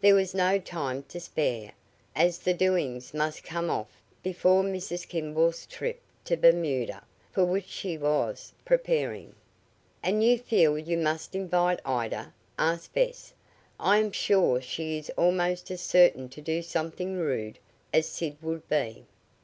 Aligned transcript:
There 0.00 0.16
was 0.16 0.34
no 0.34 0.58
time 0.58 1.04
to 1.04 1.20
spare, 1.20 1.70
as 2.16 2.40
the 2.40 2.52
"doings" 2.52 3.14
must 3.14 3.44
come 3.44 3.70
off 3.70 4.02
before 4.20 4.64
Mrs. 4.64 5.06
Kimball's 5.06 5.64
trip 5.64 6.00
to 6.24 6.36
Bermuda, 6.36 7.04
for 7.30 7.44
which 7.44 7.68
she 7.68 7.96
was 7.96 8.52
preparing. 8.64 9.32
"And 10.02 10.24
you 10.24 10.38
feel 10.38 10.76
you 10.76 10.98
must 10.98 11.36
invite 11.36 11.78
Ida?" 11.86 12.34
asked 12.58 12.94
Bess. 12.94 13.32
"I 13.78 13.98
am 13.98 14.10
sure 14.10 14.60
she 14.60 14.98
is 14.98 15.08
almost 15.10 15.70
as 15.70 15.82
certain 15.82 16.28
to 16.30 16.40
do 16.40 16.62
something 16.62 17.14
rude 17.16 17.60
as 17.92 18.08
Sid 18.08 18.38
would 18.42 18.68
be." 18.68 19.04